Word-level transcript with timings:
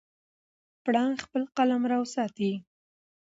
پړانګ 0.83 1.15
خپل 1.25 1.43
قلمرو 1.55 2.01
ساتي. 2.15 2.51